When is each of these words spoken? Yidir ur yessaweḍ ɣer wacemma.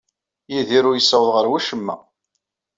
Yidir 0.53 0.83
ur 0.89 0.95
yessaweḍ 0.97 1.29
ɣer 1.31 1.45
wacemma. 1.51 1.95